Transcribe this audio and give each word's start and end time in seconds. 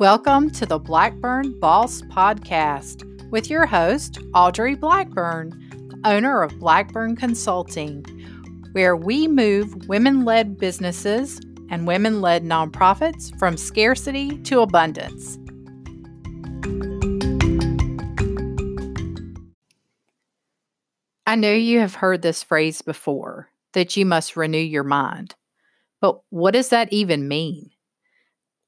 Welcome 0.00 0.48
to 0.52 0.64
the 0.64 0.78
Blackburn 0.78 1.60
Boss 1.60 2.00
Podcast 2.00 3.04
with 3.30 3.50
your 3.50 3.66
host, 3.66 4.18
Audrey 4.32 4.74
Blackburn, 4.74 6.00
owner 6.06 6.40
of 6.40 6.58
Blackburn 6.58 7.16
Consulting, 7.16 8.02
where 8.72 8.96
we 8.96 9.28
move 9.28 9.90
women 9.90 10.24
led 10.24 10.56
businesses 10.56 11.38
and 11.68 11.86
women 11.86 12.22
led 12.22 12.44
nonprofits 12.44 13.38
from 13.38 13.58
scarcity 13.58 14.38
to 14.38 14.60
abundance. 14.60 15.36
I 21.26 21.34
know 21.34 21.52
you 21.52 21.80
have 21.80 21.96
heard 21.96 22.22
this 22.22 22.42
phrase 22.42 22.80
before 22.80 23.50
that 23.74 23.98
you 23.98 24.06
must 24.06 24.34
renew 24.34 24.56
your 24.56 24.82
mind. 24.82 25.34
But 26.00 26.22
what 26.30 26.52
does 26.52 26.70
that 26.70 26.90
even 26.90 27.28
mean? 27.28 27.70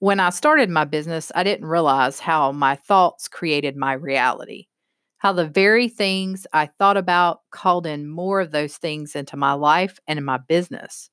When 0.03 0.19
I 0.19 0.31
started 0.31 0.69
my 0.69 0.85
business, 0.85 1.31
I 1.33 1.45
didn't 1.45 1.69
realize 1.69 2.19
how 2.19 2.51
my 2.51 2.75
thoughts 2.75 3.29
created 3.29 3.77
my 3.77 3.93
reality, 3.93 4.67
how 5.19 5.33
the 5.33 5.47
very 5.47 5.87
things 5.87 6.45
I 6.53 6.67
thought 6.67 6.97
about 6.97 7.43
called 7.53 7.87
in 7.87 8.09
more 8.09 8.41
of 8.41 8.51
those 8.51 8.77
things 8.79 9.15
into 9.15 9.37
my 9.37 9.53
life 9.53 10.01
and 10.09 10.19
in 10.19 10.25
my 10.25 10.39
business. 10.39 11.09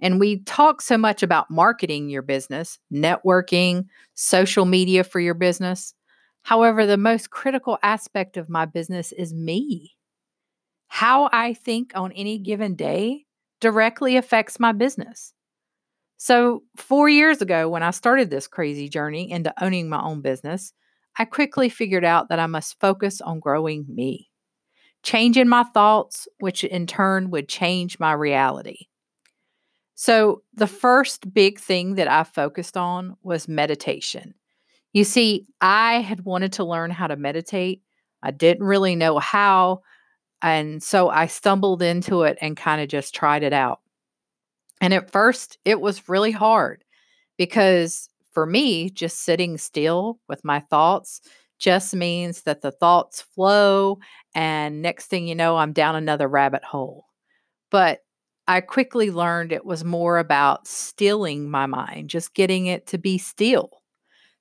And 0.00 0.18
we 0.18 0.40
talk 0.40 0.82
so 0.82 0.98
much 0.98 1.22
about 1.22 1.48
marketing 1.48 2.08
your 2.08 2.22
business, 2.22 2.76
networking, 2.92 3.84
social 4.14 4.64
media 4.64 5.04
for 5.04 5.20
your 5.20 5.34
business. 5.34 5.94
However, 6.42 6.86
the 6.86 6.96
most 6.96 7.30
critical 7.30 7.78
aspect 7.84 8.36
of 8.36 8.50
my 8.50 8.64
business 8.64 9.12
is 9.12 9.32
me. 9.32 9.92
How 10.88 11.30
I 11.32 11.54
think 11.54 11.92
on 11.94 12.10
any 12.10 12.38
given 12.38 12.74
day 12.74 13.26
directly 13.60 14.16
affects 14.16 14.58
my 14.58 14.72
business. 14.72 15.34
So, 16.24 16.62
four 16.76 17.08
years 17.08 17.42
ago, 17.42 17.68
when 17.68 17.82
I 17.82 17.90
started 17.90 18.30
this 18.30 18.46
crazy 18.46 18.88
journey 18.88 19.28
into 19.28 19.52
owning 19.60 19.88
my 19.88 20.00
own 20.00 20.20
business, 20.20 20.72
I 21.18 21.24
quickly 21.24 21.68
figured 21.68 22.04
out 22.04 22.28
that 22.28 22.38
I 22.38 22.46
must 22.46 22.78
focus 22.78 23.20
on 23.20 23.40
growing 23.40 23.84
me, 23.88 24.30
changing 25.02 25.48
my 25.48 25.64
thoughts, 25.64 26.28
which 26.38 26.62
in 26.62 26.86
turn 26.86 27.30
would 27.30 27.48
change 27.48 27.98
my 27.98 28.12
reality. 28.12 28.86
So, 29.96 30.44
the 30.54 30.68
first 30.68 31.34
big 31.34 31.58
thing 31.58 31.96
that 31.96 32.06
I 32.06 32.22
focused 32.22 32.76
on 32.76 33.16
was 33.24 33.48
meditation. 33.48 34.34
You 34.92 35.02
see, 35.02 35.48
I 35.60 36.02
had 36.02 36.24
wanted 36.24 36.52
to 36.52 36.64
learn 36.64 36.92
how 36.92 37.08
to 37.08 37.16
meditate. 37.16 37.82
I 38.22 38.30
didn't 38.30 38.64
really 38.64 38.94
know 38.94 39.18
how. 39.18 39.80
And 40.40 40.84
so 40.84 41.08
I 41.08 41.26
stumbled 41.26 41.82
into 41.82 42.22
it 42.22 42.38
and 42.40 42.56
kind 42.56 42.80
of 42.80 42.86
just 42.86 43.12
tried 43.12 43.42
it 43.42 43.52
out. 43.52 43.80
And 44.82 44.92
at 44.92 45.10
first, 45.10 45.58
it 45.64 45.80
was 45.80 46.08
really 46.08 46.32
hard 46.32 46.84
because 47.38 48.10
for 48.32 48.44
me, 48.44 48.90
just 48.90 49.20
sitting 49.20 49.56
still 49.56 50.18
with 50.28 50.44
my 50.44 50.60
thoughts 50.60 51.20
just 51.58 51.94
means 51.94 52.42
that 52.42 52.62
the 52.62 52.72
thoughts 52.72 53.22
flow. 53.22 54.00
And 54.34 54.82
next 54.82 55.06
thing 55.06 55.28
you 55.28 55.36
know, 55.36 55.56
I'm 55.56 55.72
down 55.72 55.94
another 55.94 56.26
rabbit 56.26 56.64
hole. 56.64 57.06
But 57.70 58.00
I 58.48 58.60
quickly 58.60 59.12
learned 59.12 59.52
it 59.52 59.64
was 59.64 59.84
more 59.84 60.18
about 60.18 60.66
stilling 60.66 61.48
my 61.48 61.66
mind, 61.66 62.10
just 62.10 62.34
getting 62.34 62.66
it 62.66 62.88
to 62.88 62.98
be 62.98 63.16
still, 63.18 63.70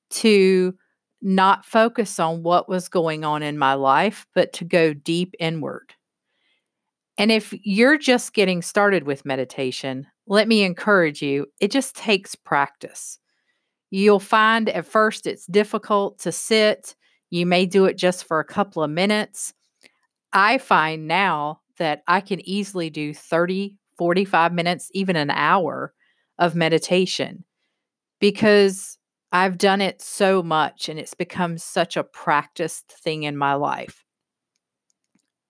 to 0.10 0.74
not 1.22 1.66
focus 1.66 2.20
on 2.20 2.42
what 2.42 2.68
was 2.68 2.90
going 2.90 3.24
on 3.24 3.44
in 3.44 3.60
my 3.60 3.76
life, 3.76 4.26
but 4.34 4.54
to 4.54 4.66
go 4.66 4.92
deep 4.92 5.36
inward. 5.40 5.94
And 7.20 7.32
if 7.32 7.54
you're 7.64 8.00
just 8.00 8.34
getting 8.34 8.64
started 8.64 9.04
with 9.04 9.24
meditation, 9.24 10.08
let 10.28 10.48
me 10.48 10.64
encourage 10.64 11.22
you, 11.22 11.48
it 11.60 11.72
just 11.72 11.96
takes 11.96 12.36
practice. 12.36 13.20
You'll 13.90 14.20
find 14.20 14.70
at 14.70 14.86
first 14.86 15.28
it's 15.28 15.46
difficult 15.48 16.20
to 16.20 16.32
sit. 16.32 16.96
You 17.30 17.46
may 17.46 17.66
do 17.66 17.86
it 17.86 17.98
just 17.98 18.26
for 18.26 18.40
a 18.40 18.46
couple 18.46 18.84
of 18.84 18.90
minutes. 18.90 19.54
I 20.34 20.58
find 20.60 21.08
now 21.08 21.60
that 21.78 22.04
I 22.08 22.22
can 22.22 22.48
easily 22.48 22.90
do 22.90 23.14
30, 23.14 23.76
45 23.98 24.54
minutes, 24.54 24.90
even 24.94 25.16
an 25.16 25.30
hour 25.30 25.94
of 26.40 26.56
meditation 26.56 27.44
because 28.20 28.98
I've 29.32 29.58
done 29.58 29.82
it 29.82 30.02
so 30.02 30.44
much 30.44 30.90
and 30.90 31.00
it's 31.00 31.14
become 31.14 31.58
such 31.58 31.98
a 31.98 32.04
practiced 32.04 32.92
thing 33.04 33.24
in 33.24 33.38
my 33.38 33.54
life. 33.54 34.04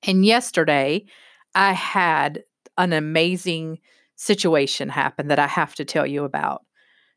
And 0.03 0.25
yesterday, 0.25 1.05
I 1.53 1.73
had 1.73 2.43
an 2.77 2.93
amazing 2.93 3.79
situation 4.21 4.89
happen 4.89 5.27
that 5.27 5.39
I 5.39 5.47
have 5.47 5.75
to 5.75 5.85
tell 5.85 6.05
you 6.05 6.23
about. 6.23 6.63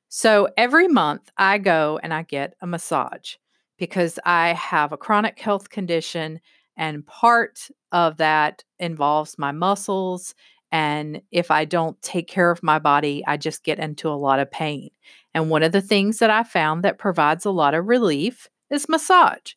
So 0.09 0.49
every 0.57 0.89
month, 0.89 1.31
I 1.37 1.59
go 1.59 1.99
and 2.03 2.15
I 2.15 2.23
get 2.23 2.55
a 2.61 2.67
massage 2.67 3.35
because 3.79 4.19
I 4.25 4.55
have 4.55 4.93
a 4.93 4.97
chronic 4.97 5.39
health 5.39 5.69
condition, 5.71 6.41
and 6.77 7.07
part 7.07 7.69
of 7.93 8.17
that 8.19 8.65
involves 8.79 9.39
my 9.39 9.53
muscles 9.53 10.35
and 10.75 11.23
if 11.31 11.53
I 11.53 11.67
don't 11.67 12.01
take 12.03 12.27
care 12.27 12.51
of 12.51 12.65
my 12.65 12.81
body, 12.81 13.23
I 13.29 13.37
just 13.37 13.63
get 13.63 13.79
into 13.79 14.09
a 14.09 14.19
lot 14.19 14.41
of 14.41 14.51
pain. 14.51 14.91
And 15.33 15.49
one 15.49 15.63
of 15.63 15.71
the 15.71 15.81
things 15.81 16.19
that 16.19 16.31
I 16.31 16.43
found 16.43 16.83
that 16.83 16.99
provides 16.99 17.45
a 17.45 17.53
lot 17.53 17.75
of 17.75 17.87
relief 17.87 18.49
is 18.71 18.89
massage. 18.89 19.53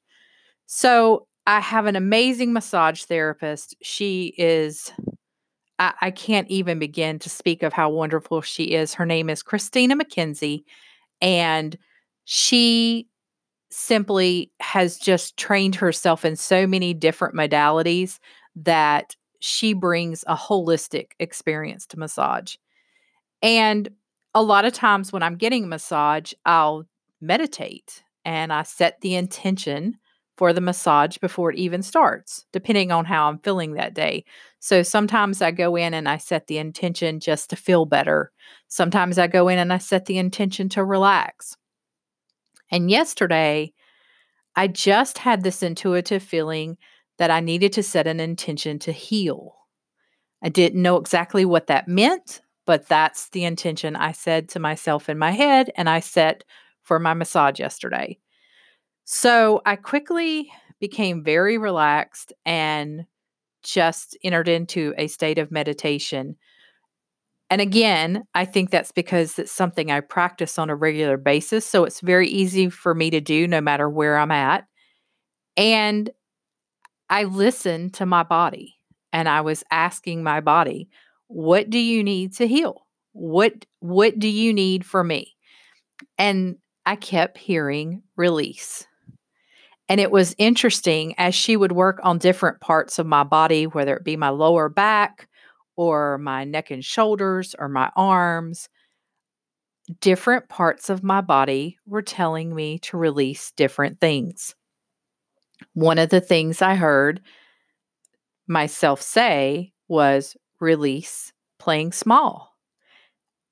So 0.68 1.25
I 1.47 1.59
have 1.59 1.88
an 1.88 1.96
amazing 1.96 2.53
massage 2.53 3.02
therapist. 3.02 3.75
She 3.81 4.35
is, 4.38 4.91
I, 5.79 5.93
I, 6.01 6.11
can't 6.11 6.47
even 6.49 6.79
begin 6.79 7.19
to 7.19 7.29
speak 7.29 7.63
of 7.63 7.73
how 7.73 7.89
wonderful 7.89 8.41
she 8.41 8.73
is. 8.73 8.93
Her 8.93 9.05
name 9.05 9.29
is 9.29 9.43
Christina 9.43 9.95
McKenzie, 9.95 10.63
and 11.21 11.77
she 12.25 13.07
simply 13.69 14.51
has 14.59 14.97
just 14.97 15.37
trained 15.37 15.75
herself 15.75 16.25
in 16.25 16.35
so 16.35 16.66
many 16.66 16.93
different 16.93 17.35
modalities 17.35 18.19
that 18.55 19.16
she 19.39 19.73
brings 19.73 20.23
a 20.27 20.35
holistic 20.35 21.11
experience 21.19 21.85
to 21.87 21.99
massage. 21.99 22.55
And 23.41 23.89
a 24.33 24.41
lot 24.41 24.66
of 24.66 24.73
times 24.73 25.11
when 25.11 25.23
I'm 25.23 25.35
getting 25.35 25.66
a 25.66 25.67
massage, 25.67 26.33
I'll 26.45 26.85
meditate 27.21 28.03
and 28.25 28.51
I 28.51 28.63
set 28.63 29.01
the 29.01 29.16
intention 29.16 29.97
for 30.37 30.53
the 30.53 30.61
massage 30.61 31.17
before 31.17 31.51
it 31.51 31.57
even 31.57 31.81
starts, 31.81 32.45
depending 32.53 32.91
on 32.91 33.05
how 33.05 33.27
I'm 33.27 33.39
feeling 33.39 33.73
that 33.73 33.95
day. 33.95 34.23
So 34.59 34.83
sometimes 34.83 35.41
I 35.41 35.51
go 35.51 35.75
in 35.75 35.95
and 35.95 36.07
I 36.07 36.17
set 36.17 36.45
the 36.45 36.59
intention 36.59 37.19
just 37.19 37.49
to 37.49 37.55
feel 37.55 37.85
better. 37.85 38.31
Sometimes 38.67 39.17
I 39.17 39.27
go 39.27 39.47
in 39.47 39.57
and 39.57 39.73
I 39.73 39.79
set 39.79 40.05
the 40.05 40.19
intention 40.19 40.69
to 40.69 40.83
relax. 40.83 41.57
And 42.71 42.91
yesterday, 42.91 43.73
I 44.55 44.67
just 44.67 45.17
had 45.17 45.43
this 45.43 45.63
intuitive 45.63 46.21
feeling 46.21 46.77
that 47.17 47.31
I 47.31 47.39
needed 47.39 47.73
to 47.73 47.83
set 47.83 48.05
an 48.05 48.19
intention 48.19 48.77
to 48.79 48.91
heal. 48.91 49.55
I 50.43 50.49
didn't 50.49 50.81
know 50.81 50.97
exactly 50.97 51.45
what 51.45 51.67
that 51.67 51.87
meant, 51.87 52.41
but 52.65 52.87
that's 52.87 53.29
the 53.29 53.43
intention 53.43 53.95
I 53.95 54.11
said 54.11 54.49
to 54.49 54.59
myself 54.59 55.09
in 55.09 55.17
my 55.17 55.31
head 55.31 55.71
and 55.75 55.89
I 55.89 55.99
set 55.99 56.43
for 56.83 56.99
my 56.99 57.15
massage 57.15 57.59
yesterday. 57.59 58.19
So 59.09 59.62
I 59.66 59.78
quickly 59.78 60.51
became 60.81 61.23
very 61.23 61.57
relaxed 61.57 62.34
and 62.45 63.06
just 63.63 64.18
entered 64.22 64.50
into 64.50 64.94
a 64.97 65.07
state 65.07 65.38
of 65.38 65.50
meditation. 65.50 66.35
And 67.50 67.62
again, 67.62 68.25
I 68.35 68.44
think 68.44 68.69
that's 68.69 68.91
because 68.91 69.40
it's 69.40 69.50
something 69.50 69.90
I 69.90 70.01
practice 70.01 70.59
on 70.59 70.69
a 70.69 70.75
regular 70.75 71.16
basis. 71.16 71.66
So 71.66 71.85
it's 71.85 72.01
very 72.01 72.28
easy 72.28 72.69
for 72.69 72.94
me 72.94 73.09
to 73.12 73.22
do 73.22 73.47
no 73.47 73.62
matter 73.62 73.90
where 73.90 74.17
I'm 74.17 74.29
at. 74.29 74.66
And 75.56 76.09
I 77.09 77.23
listened 77.23 77.94
to 77.94 78.06
my 78.06 78.23
body 78.23 78.75
and 79.13 79.29
I 79.29 79.40
was 79.40 79.63
asking 79.72 80.22
my 80.22 80.41
body, 80.41 80.90
what 81.28 81.69
do 81.69 81.79
you 81.79 82.03
need 82.03 82.34
to 82.34 82.46
heal? 82.46 82.85
What 83.14 83.66
what 83.79 84.20
do 84.20 84.28
you 84.28 84.53
need 84.53 84.85
for 84.85 85.02
me? 85.02 85.34
And 86.17 86.58
I 86.85 86.97
kept 86.97 87.37
hearing 87.37 88.03
release. 88.17 88.85
And 89.89 90.01
it 90.01 90.11
was 90.11 90.35
interesting 90.37 91.16
as 91.17 91.34
she 91.34 91.55
would 91.55 91.72
work 91.72 91.99
on 92.03 92.17
different 92.17 92.59
parts 92.59 92.99
of 92.99 93.05
my 93.05 93.23
body, 93.23 93.67
whether 93.67 93.95
it 93.95 94.03
be 94.03 94.17
my 94.17 94.29
lower 94.29 94.67
back 94.67 95.29
or 95.75 96.17
my 96.17 96.43
neck 96.43 96.72
and 96.72 96.84
shoulders 96.84 97.55
or 97.57 97.69
my 97.69 97.89
arms, 97.95 98.67
different 100.01 100.49
parts 100.49 100.89
of 100.89 101.03
my 101.03 101.22
body 101.22 101.78
were 101.85 102.01
telling 102.01 102.53
me 102.53 102.79
to 102.79 102.97
release 102.97 103.51
different 103.51 104.01
things. 104.01 104.55
One 105.73 105.99
of 105.99 106.09
the 106.09 106.22
things 106.22 106.61
I 106.61 106.75
heard 106.75 107.22
myself 108.47 109.01
say 109.01 109.72
was 109.87 110.35
release 110.59 111.31
playing 111.59 111.93
small 111.93 112.55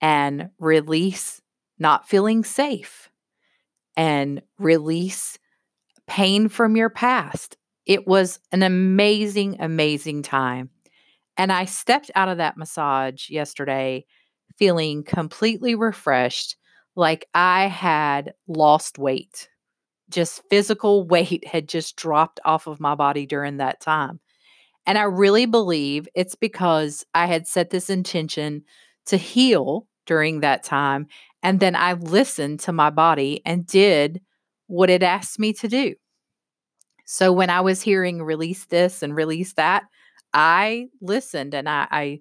and 0.02 0.50
release 0.60 1.42
not 1.80 2.08
feeling 2.08 2.44
safe 2.44 3.10
and 3.96 4.42
release 4.60 5.38
pain 6.08 6.50
from 6.50 6.76
your 6.76 6.90
past. 6.90 7.58
It 7.86 8.08
was 8.08 8.40
an 8.52 8.64
amazing, 8.64 9.58
amazing 9.60 10.24
time. 10.24 10.70
And 11.38 11.52
I 11.52 11.66
stepped 11.66 12.12
out 12.16 12.30
of 12.30 12.38
that 12.38 12.58
massage 12.58 13.30
yesterday 13.30 14.06
feeling 14.58 15.04
completely 15.04 15.76
refreshed, 15.76 16.56
like 16.96 17.28
I 17.34 17.68
had 17.68 18.34
lost 18.48 18.98
weight. 18.98 19.50
Just 20.10 20.42
physical 20.50 21.06
weight 21.08 21.46
had 21.48 21.68
just 21.68 21.96
dropped 21.96 22.40
off 22.46 22.68
of 22.68 22.80
my 22.80 22.96
body 22.96 23.26
during 23.26 23.58
that 23.58 23.82
time. 23.82 24.20
And 24.86 24.98
I 24.98 25.04
really 25.04 25.46
believe 25.46 26.08
it's 26.14 26.36
because 26.36 27.06
I 27.14 27.26
had 27.26 27.48
set 27.48 27.72
this 27.72 27.90
intention 27.90 28.64
to 29.08 29.18
heal 29.18 29.88
during 30.06 30.42
that 30.42 30.64
time. 30.64 31.08
And 31.42 31.60
then 31.60 31.76
I 31.76 31.94
listened 31.94 32.60
to 32.62 32.72
my 32.72 32.92
body 32.92 33.42
and 33.46 33.66
did 33.66 34.22
what 34.68 34.90
it 34.90 35.04
asked 35.04 35.40
me 35.40 35.54
to 35.54 35.68
do. 35.68 35.96
So 37.06 37.32
when 37.32 37.50
I 37.50 37.62
was 37.62 37.82
hearing 37.82 38.24
release 38.24 38.66
this 38.66 39.04
and 39.04 39.16
release 39.16 39.54
that, 39.54 39.84
I 40.34 40.88
listened 41.02 41.54
and 41.54 41.70
I, 41.70 41.88
I 41.92 42.20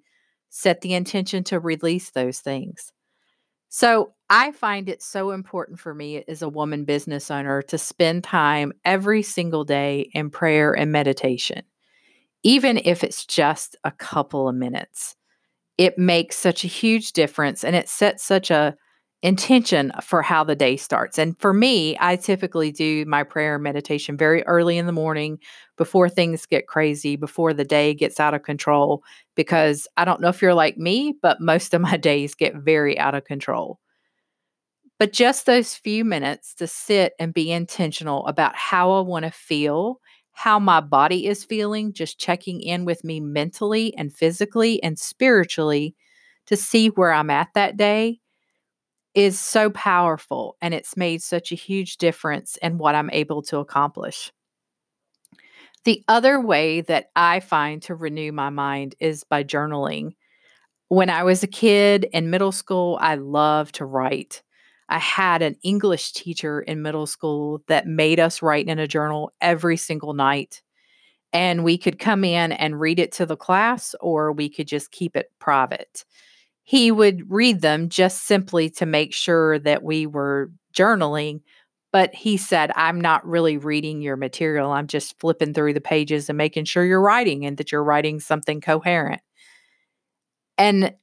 set 0.51 0.83
the 0.83 0.95
intention 0.95 1.43
to 1.45 1.59
release 1.59 2.11
those 2.11 2.39
things. 2.39 2.93
So 3.71 4.13
I 4.31 4.53
find 4.53 4.89
it 4.89 5.03
so 5.03 5.33
important 5.33 5.81
for 5.81 5.95
me 5.95 6.23
as 6.29 6.43
a 6.43 6.49
woman 6.49 6.85
business 6.85 7.31
owner 7.31 7.61
to 7.63 7.77
spend 7.77 8.23
time 8.23 8.73
every 8.85 9.23
single 9.23 9.65
day 9.65 10.11
in 10.13 10.31
prayer 10.31 10.73
and 10.73 10.93
meditation, 10.93 11.63
even 12.45 12.81
if 12.85 13.03
it's 13.03 13.27
just 13.27 13.75
a 13.83 13.91
couple 13.91 14.49
of 14.49 14.55
minutes. 14.55 15.17
It 15.77 15.99
makes 15.99 16.37
such 16.37 16.63
a 16.65 16.69
huge 16.69 17.15
difference 17.15 17.65
and 17.65 17.75
it 17.75 17.89
sets 17.89 18.23
such 18.23 18.53
a 18.53 18.77
intention 19.25 19.91
for 20.03 20.21
how 20.21 20.45
the 20.45 20.55
day 20.55 20.77
starts. 20.77 21.19
And 21.19 21.37
for 21.41 21.55
me, 21.55 21.97
I 21.99 22.17
typically 22.17 22.71
do 22.71 23.07
my 23.07 23.23
prayer 23.23 23.59
meditation 23.59 24.19
very 24.19 24.43
early 24.45 24.77
in 24.77 24.85
the 24.85 24.93
morning 24.93 25.39
before 25.79 26.11
things 26.11 26.45
get 26.45 26.67
crazy, 26.67 27.17
before 27.17 27.55
the 27.55 27.65
day 27.65 27.95
gets 27.95 28.21
out 28.21 28.35
of 28.35 28.43
control, 28.43 29.03
because 29.35 29.89
I 29.97 30.05
don't 30.05 30.21
know 30.21 30.29
if 30.29 30.43
you're 30.43 30.53
like 30.53 30.77
me, 30.77 31.15
but 31.23 31.41
most 31.41 31.73
of 31.73 31.81
my 31.81 31.97
days 31.97 32.35
get 32.35 32.55
very 32.55 32.99
out 32.99 33.15
of 33.15 33.25
control. 33.25 33.81
But 34.99 35.15
just 35.15 35.47
those 35.47 35.75
few 35.75 36.05
minutes 36.05 36.55
to 36.57 36.67
sit 36.67 37.15
and 37.19 37.33
be 37.33 37.51
intentional 37.51 38.27
about 38.27 38.55
how 38.55 38.93
I 38.93 39.01
want 39.01 39.25
to 39.25 39.31
feel, 39.31 40.01
how 40.33 40.59
my 40.59 40.81
body 40.81 41.27
is 41.27 41.45
feeling, 41.45 41.95
just 41.95 42.21
checking 42.21 42.61
in 42.61 42.85
with 42.85 43.03
me 43.03 43.21
mentally 43.21 43.95
and 43.97 44.15
physically 44.15 44.83
and 44.83 44.99
spiritually 44.99 45.95
to 46.47 46.57
see 46.57 46.89
where 46.89 47.11
I'm 47.13 47.31
at 47.31 47.49
that 47.55 47.79
day 47.79 48.21
is 49.15 49.39
so 49.39 49.71
powerful 49.71 50.57
and 50.61 50.75
it's 50.75 50.97
made 50.97 51.23
such 51.23 51.53
a 51.53 51.57
huge 51.57 51.99
difference 51.99 52.57
in 52.63 52.79
what 52.79 52.95
I'm 52.95 53.11
able 53.11 53.43
to 53.43 53.59
accomplish. 53.59 54.33
The 55.85 56.03
other 56.09 56.41
way 56.41 56.81
that 56.83 57.11
I 57.15 57.41
find 57.41 57.81
to 57.83 57.95
renew 57.95 58.33
my 58.33 58.51
mind 58.51 58.95
is 58.99 59.23
by 59.23 59.45
journaling. 59.45 60.15
When 60.89 61.11
I 61.11 61.23
was 61.23 61.43
a 61.43 61.49
kid 61.49 62.09
in 62.13 62.31
middle 62.31 62.53
school, 62.53 62.99
I 63.01 63.15
loved 63.17 63.77
to 63.77 63.85
write. 63.85 64.43
I 64.89 64.99
had 64.99 65.43
an 65.43 65.57
English 65.63 66.13
teacher 66.13 66.61
in 66.61 66.83
middle 66.83 67.07
school 67.07 67.63
that 67.69 67.87
made 67.87 68.19
us 68.19 68.43
write 68.43 68.67
in 68.67 68.79
a 68.79 68.89
journal 68.89 69.33
every 69.41 69.77
single 69.77 70.15
night. 70.15 70.63
And 71.33 71.65
we 71.65 71.79
could 71.79 71.99
come 71.99 72.25
in 72.25 72.53
and 72.53 72.81
read 72.81 72.99
it 72.99 73.13
to 73.13 73.27
the 73.27 73.37
class, 73.37 73.95
or 74.01 74.33
we 74.33 74.49
could 74.49 74.69
just 74.69 74.91
keep 74.91 75.17
it 75.17 75.31
private 75.39 76.05
he 76.65 76.91
would 76.91 77.31
read 77.31 77.61
them 77.61 77.91
just 77.91 78.27
simply 78.27 78.71
to 78.71 78.87
make 78.87 79.13
sure 79.13 79.59
that 79.61 79.83
we 79.83 80.07
were 80.07 80.51
journaling. 80.75 81.43
But 81.93 82.15
he 82.15 82.39
said, 82.39 82.73
I'm 82.75 83.01
not 83.01 83.25
really 83.25 83.59
reading 83.59 84.01
your 84.01 84.17
material. 84.17 84.73
I'm 84.73 84.89
just 84.89 85.21
flipping 85.21 85.55
through 85.55 85.75
the 85.75 85.81
pages 85.81 86.29
and 86.29 86.39
making 86.39 86.65
sure 86.65 86.85
you're 86.85 87.01
writing 87.01 87.47
and 87.47 87.59
that 87.59 87.71
you're 87.71 87.85
writing 87.85 88.19
something 88.19 88.61
coherent. 88.61 89.21
And 90.57 90.95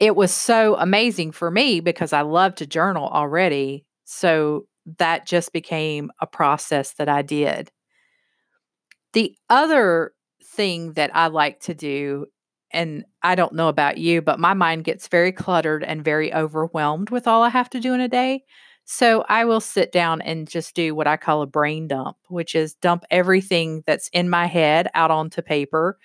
it 0.00 0.16
was 0.16 0.32
so 0.32 0.76
amazing 0.76 1.32
for 1.32 1.50
me 1.50 1.80
because 1.80 2.12
I 2.14 2.22
love 2.22 2.54
to 2.56 2.66
journal 2.66 3.08
already. 3.08 3.84
So 4.06 4.66
that 4.98 5.26
just 5.26 5.52
became 5.52 6.10
a 6.20 6.26
process 6.26 6.94
that 6.94 7.08
I 7.08 7.22
did. 7.22 7.70
The 9.12 9.36
other 9.50 10.12
thing 10.42 10.94
that 10.94 11.14
I 11.14 11.26
like 11.26 11.60
to 11.60 11.74
do 11.74 12.26
and 12.72 13.04
I 13.22 13.34
don't 13.34 13.54
know 13.54 13.68
about 13.68 13.98
you, 13.98 14.22
but 14.22 14.38
my 14.38 14.54
mind 14.54 14.84
gets 14.84 15.08
very 15.08 15.32
cluttered 15.32 15.82
and 15.82 16.04
very 16.04 16.32
overwhelmed 16.32 17.10
with 17.10 17.26
all 17.26 17.42
I 17.42 17.48
have 17.48 17.70
to 17.70 17.80
do 17.80 17.94
in 17.94 18.00
a 18.00 18.08
day. 18.08 18.44
So 18.84 19.24
I 19.28 19.44
will 19.44 19.60
sit 19.60 19.92
down 19.92 20.20
and 20.20 20.48
just 20.48 20.74
do 20.74 20.94
what 20.94 21.06
I 21.06 21.16
call 21.16 21.42
a 21.42 21.46
brain 21.46 21.86
dump, 21.86 22.16
which 22.28 22.54
is 22.54 22.74
dump 22.74 23.04
everything 23.10 23.84
that's 23.86 24.08
in 24.08 24.28
my 24.28 24.46
head 24.46 24.88
out 24.94 25.10
onto 25.10 25.42
paper. 25.42 25.98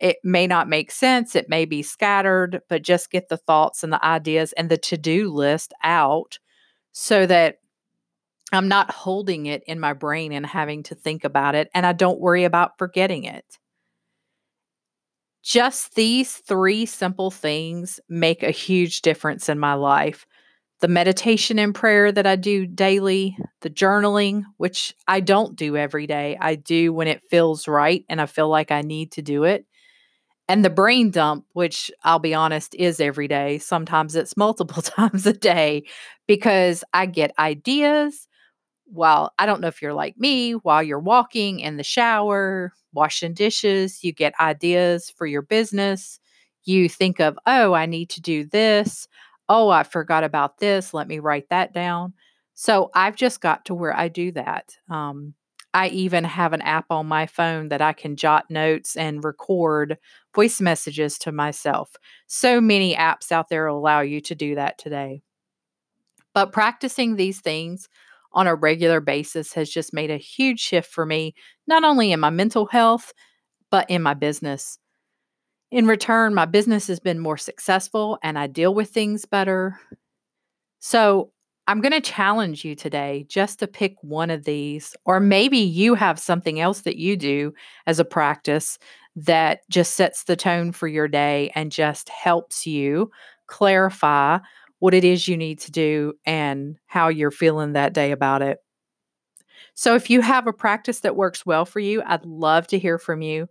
It 0.00 0.16
may 0.22 0.46
not 0.46 0.68
make 0.68 0.90
sense, 0.90 1.34
it 1.34 1.48
may 1.48 1.64
be 1.64 1.82
scattered, 1.82 2.60
but 2.68 2.82
just 2.82 3.10
get 3.10 3.28
the 3.28 3.36
thoughts 3.36 3.82
and 3.82 3.92
the 3.92 4.04
ideas 4.04 4.52
and 4.54 4.70
the 4.70 4.76
to 4.78 4.96
do 4.96 5.32
list 5.32 5.72
out 5.82 6.38
so 6.92 7.26
that 7.26 7.58
I'm 8.52 8.68
not 8.68 8.90
holding 8.90 9.46
it 9.46 9.62
in 9.66 9.80
my 9.80 9.92
brain 9.92 10.32
and 10.32 10.46
having 10.46 10.82
to 10.84 10.94
think 10.94 11.24
about 11.24 11.54
it. 11.54 11.68
And 11.74 11.84
I 11.84 11.92
don't 11.92 12.20
worry 12.20 12.44
about 12.44 12.78
forgetting 12.78 13.24
it. 13.24 13.58
Just 15.46 15.94
these 15.94 16.38
three 16.38 16.86
simple 16.86 17.30
things 17.30 18.00
make 18.08 18.42
a 18.42 18.50
huge 18.50 19.00
difference 19.02 19.48
in 19.48 19.60
my 19.60 19.74
life. 19.74 20.26
The 20.80 20.88
meditation 20.88 21.60
and 21.60 21.72
prayer 21.72 22.10
that 22.10 22.26
I 22.26 22.34
do 22.34 22.66
daily, 22.66 23.38
the 23.60 23.70
journaling, 23.70 24.42
which 24.56 24.92
I 25.06 25.20
don't 25.20 25.54
do 25.54 25.76
every 25.76 26.08
day, 26.08 26.36
I 26.40 26.56
do 26.56 26.92
when 26.92 27.06
it 27.06 27.22
feels 27.30 27.68
right 27.68 28.04
and 28.08 28.20
I 28.20 28.26
feel 28.26 28.48
like 28.48 28.72
I 28.72 28.82
need 28.82 29.12
to 29.12 29.22
do 29.22 29.44
it. 29.44 29.66
And 30.48 30.64
the 30.64 30.70
brain 30.70 31.12
dump, 31.12 31.44
which 31.52 31.92
I'll 32.02 32.18
be 32.18 32.34
honest 32.34 32.74
is 32.74 32.98
every 32.98 33.28
day. 33.28 33.58
Sometimes 33.58 34.16
it's 34.16 34.36
multiple 34.36 34.82
times 34.82 35.26
a 35.26 35.32
day 35.32 35.84
because 36.26 36.82
I 36.92 37.06
get 37.06 37.30
ideas 37.38 38.26
while 38.86 39.32
I 39.38 39.46
don't 39.46 39.60
know 39.60 39.68
if 39.68 39.82
you're 39.82 39.94
like 39.94 40.16
me, 40.18 40.52
while 40.52 40.82
you're 40.82 40.98
walking 40.98 41.60
in 41.60 41.76
the 41.76 41.82
shower, 41.82 42.72
washing 42.92 43.34
dishes, 43.34 44.02
you 44.02 44.12
get 44.12 44.34
ideas 44.40 45.10
for 45.10 45.26
your 45.26 45.42
business. 45.42 46.18
You 46.64 46.88
think 46.88 47.20
of, 47.20 47.38
oh, 47.46 47.74
I 47.74 47.86
need 47.86 48.10
to 48.10 48.20
do 48.20 48.44
this. 48.44 49.06
Oh, 49.48 49.68
I 49.68 49.82
forgot 49.82 50.24
about 50.24 50.58
this. 50.58 50.92
Let 50.92 51.06
me 51.06 51.18
write 51.18 51.48
that 51.50 51.72
down. 51.72 52.14
So 52.54 52.90
I've 52.94 53.16
just 53.16 53.40
got 53.40 53.66
to 53.66 53.74
where 53.74 53.96
I 53.96 54.08
do 54.08 54.32
that. 54.32 54.76
Um, 54.90 55.34
I 55.74 55.88
even 55.88 56.24
have 56.24 56.54
an 56.54 56.62
app 56.62 56.86
on 56.90 57.06
my 57.06 57.26
phone 57.26 57.68
that 57.68 57.82
I 57.82 57.92
can 57.92 58.16
jot 58.16 58.46
notes 58.48 58.96
and 58.96 59.22
record 59.22 59.98
voice 60.34 60.58
messages 60.58 61.18
to 61.18 61.32
myself. 61.32 61.92
So 62.26 62.62
many 62.62 62.94
apps 62.94 63.30
out 63.30 63.50
there 63.50 63.66
allow 63.66 64.00
you 64.00 64.22
to 64.22 64.34
do 64.34 64.54
that 64.54 64.78
today. 64.78 65.22
But 66.32 66.52
practicing 66.52 67.16
these 67.16 67.40
things 67.40 67.88
on 68.36 68.46
a 68.46 68.54
regular 68.54 69.00
basis 69.00 69.52
has 69.54 69.68
just 69.68 69.92
made 69.92 70.10
a 70.10 70.16
huge 70.18 70.60
shift 70.60 70.92
for 70.92 71.04
me, 71.04 71.34
not 71.66 71.82
only 71.82 72.12
in 72.12 72.20
my 72.20 72.30
mental 72.30 72.66
health, 72.66 73.12
but 73.70 73.90
in 73.90 74.02
my 74.02 74.14
business. 74.14 74.78
In 75.72 75.86
return, 75.86 76.34
my 76.34 76.44
business 76.44 76.86
has 76.86 77.00
been 77.00 77.18
more 77.18 77.38
successful 77.38 78.18
and 78.22 78.38
I 78.38 78.46
deal 78.46 78.72
with 78.72 78.90
things 78.90 79.24
better. 79.24 79.80
So, 80.78 81.32
I'm 81.68 81.80
going 81.80 81.90
to 81.92 82.00
challenge 82.00 82.64
you 82.64 82.76
today 82.76 83.26
just 83.28 83.58
to 83.58 83.66
pick 83.66 83.96
one 84.00 84.30
of 84.30 84.44
these, 84.44 84.94
or 85.04 85.18
maybe 85.18 85.58
you 85.58 85.96
have 85.96 86.16
something 86.16 86.60
else 86.60 86.82
that 86.82 86.96
you 86.96 87.16
do 87.16 87.52
as 87.88 87.98
a 87.98 88.04
practice 88.04 88.78
that 89.16 89.62
just 89.68 89.96
sets 89.96 90.24
the 90.24 90.36
tone 90.36 90.70
for 90.70 90.86
your 90.86 91.08
day 91.08 91.50
and 91.56 91.72
just 91.72 92.08
helps 92.08 92.68
you 92.68 93.10
clarify 93.48 94.38
what 94.78 94.94
it 94.94 95.04
is 95.04 95.26
you 95.26 95.36
need 95.36 95.60
to 95.60 95.70
do 95.70 96.14
and 96.24 96.76
how 96.86 97.08
you're 97.08 97.30
feeling 97.30 97.72
that 97.72 97.92
day 97.92 98.12
about 98.12 98.42
it. 98.42 98.58
So, 99.74 99.94
if 99.94 100.08
you 100.08 100.20
have 100.22 100.46
a 100.46 100.52
practice 100.52 101.00
that 101.00 101.16
works 101.16 101.44
well 101.44 101.64
for 101.64 101.80
you, 101.80 102.02
I'd 102.06 102.24
love 102.24 102.66
to 102.68 102.78
hear 102.78 102.98
from 102.98 103.22
you. 103.22 103.48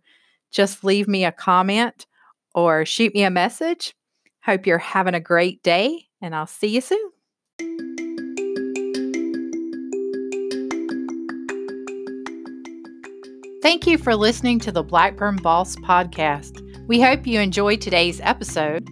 Just 0.51 0.83
leave 0.83 1.07
me 1.07 1.25
a 1.25 1.31
comment 1.31 2.05
or 2.53 2.85
shoot 2.85 3.13
me 3.13 3.23
a 3.23 3.29
message. 3.29 3.93
Hope 4.43 4.65
you're 4.65 4.77
having 4.77 5.13
a 5.13 5.19
great 5.19 5.61
day, 5.63 6.07
and 6.21 6.35
I'll 6.35 6.47
see 6.47 6.67
you 6.67 6.81
soon. 6.81 7.11
Thank 13.61 13.87
you 13.87 13.97
for 13.97 14.15
listening 14.15 14.59
to 14.59 14.71
the 14.71 14.83
Blackburn 14.83 15.37
Boss 15.37 15.75
podcast. 15.77 16.61
We 16.87 17.01
hope 17.01 17.25
you 17.25 17.39
enjoyed 17.39 17.81
today's 17.81 18.21
episode 18.21 18.87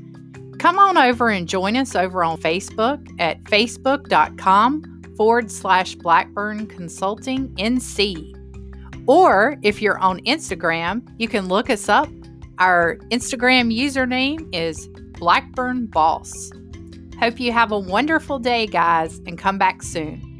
come 0.64 0.80
on 0.80 0.98
over 0.98 1.28
and 1.28 1.50
join 1.50 1.76
us 1.76 1.94
over 1.94 2.24
on 2.24 2.38
Facebook 2.38 3.06
at 3.20 3.44
facebook.com 3.44 5.02
forward 5.18 5.52
slash 5.52 5.94
Blackburn 5.96 6.68
Consulting 6.68 7.50
NC. 7.56 8.34
Or 9.06 9.58
if 9.62 9.82
you're 9.82 10.00
on 10.00 10.22
Instagram, 10.22 11.06
you 11.20 11.28
can 11.28 11.50
look 11.50 11.70
us 11.70 11.90
up. 11.90 12.08
Our 12.60 12.96
Instagram 13.12 13.78
username 13.78 14.48
is 14.56 14.88
Blackburn 15.20 15.88
Boss. 15.88 16.50
Hope 17.20 17.42
you 17.42 17.52
have 17.52 17.74
a 17.74 17.80
wonderful 17.80 18.40
day, 18.40 18.66
guys, 18.66 19.20
and 19.26 19.38
come 19.38 19.58
back 19.58 19.84
soon. 19.84 20.33